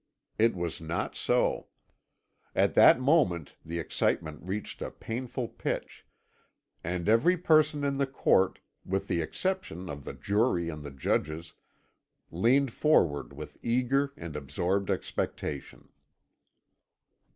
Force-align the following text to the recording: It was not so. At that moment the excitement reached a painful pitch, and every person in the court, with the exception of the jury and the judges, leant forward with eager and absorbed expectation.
It 0.39 0.55
was 0.55 0.81
not 0.81 1.15
so. 1.15 1.67
At 2.55 2.73
that 2.73 2.99
moment 2.99 3.55
the 3.63 3.77
excitement 3.77 4.41
reached 4.41 4.81
a 4.81 4.89
painful 4.89 5.47
pitch, 5.49 6.07
and 6.83 7.07
every 7.07 7.37
person 7.37 7.83
in 7.83 7.99
the 7.99 8.07
court, 8.07 8.57
with 8.83 9.07
the 9.07 9.21
exception 9.21 9.89
of 9.91 10.03
the 10.03 10.13
jury 10.13 10.69
and 10.69 10.81
the 10.81 10.89
judges, 10.89 11.53
leant 12.31 12.71
forward 12.71 13.31
with 13.31 13.59
eager 13.61 14.11
and 14.17 14.35
absorbed 14.35 14.89
expectation. 14.89 15.89